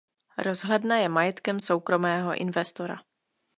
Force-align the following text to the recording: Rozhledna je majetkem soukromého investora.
Rozhledna 0.45 0.97
je 0.97 1.09
majetkem 1.09 1.59
soukromého 1.59 2.33
investora. 2.35 2.97